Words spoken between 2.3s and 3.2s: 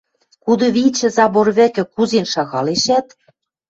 шагалешӓт